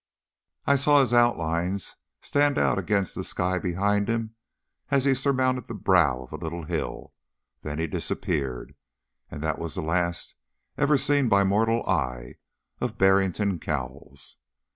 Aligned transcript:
I 0.65 0.77
saw 0.77 0.99
his 1.01 1.13
outlines 1.13 1.95
stand 2.23 2.57
out 2.57 2.65
hard 2.73 2.79
against 2.79 3.13
the 3.13 3.23
sky 3.23 3.59
behind 3.59 4.09
him 4.09 4.33
as 4.89 5.05
he 5.05 5.13
surmounted 5.13 5.67
the 5.67 5.75
brow 5.75 6.23
of 6.23 6.31
a 6.31 6.37
little 6.37 6.63
hill, 6.63 7.13
then 7.61 7.77
he 7.77 7.85
disappeared, 7.85 8.73
and 9.29 9.43
that 9.43 9.59
was 9.59 9.75
the 9.75 9.81
last 9.83 10.33
ever 10.75 10.97
seen 10.97 11.29
by 11.29 11.43
mortal 11.43 11.87
eye 11.87 12.37
of 12.79 12.97
Barrington 12.97 13.59
Cowles. 13.59 14.37